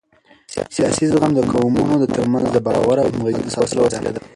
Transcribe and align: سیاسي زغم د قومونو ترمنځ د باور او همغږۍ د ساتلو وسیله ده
سیاسي 0.75 1.05
زغم 1.11 1.31
د 1.35 1.39
قومونو 1.51 1.95
ترمنځ 2.15 2.45
د 2.51 2.57
باور 2.65 2.97
او 3.01 3.09
همغږۍ 3.13 3.41
د 3.43 3.49
ساتلو 3.55 3.81
وسیله 3.85 4.11
ده 4.15 4.21